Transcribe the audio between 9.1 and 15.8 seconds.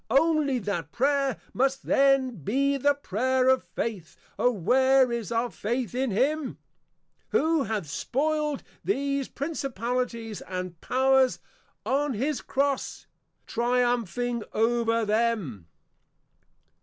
Principalities and Powers, on his Cross, Triumphing over them!